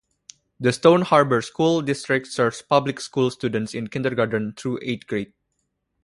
The 0.59 0.73
Stone 0.73 1.03
Harbor 1.03 1.43
School 1.43 1.83
District 1.83 2.25
serves 2.25 2.63
public 2.63 2.99
school 2.99 3.29
students 3.29 3.75
in 3.75 3.87
kindergarten 3.87 4.53
through 4.57 4.79
eighth 4.81 5.05
grade. 5.05 5.31